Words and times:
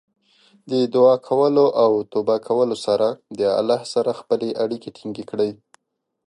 د 0.71 0.71
دعا 0.93 1.15
کولو 1.27 1.65
او 1.83 1.91
توبه 2.11 2.37
کولو 2.47 2.75
سره 2.85 3.07
د 3.39 3.41
الله 3.59 3.81
سره 3.93 4.11
خپلې 4.19 4.49
اړیکې 4.63 4.89
ټینګې 4.97 5.23
کړئ. 5.31 5.51